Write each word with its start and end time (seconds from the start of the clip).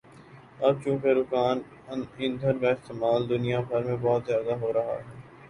اب 0.65 0.73
چونکہ 0.83 1.09
رکازی 1.17 1.61
ایندھن 2.17 2.55
کا 2.61 2.69
استعمال 2.71 3.29
دنیا 3.29 3.59
بھر 3.69 3.81
میں 3.87 3.97
بہت 4.01 4.21
زیادہ 4.27 4.53
ہورہا 4.61 4.93
ہے 4.93 5.03